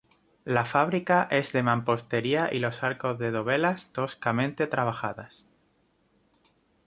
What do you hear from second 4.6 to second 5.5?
trabajadas.